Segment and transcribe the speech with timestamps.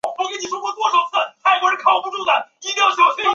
[0.01, 0.17] 郭荣
[2.95, 3.21] 宗。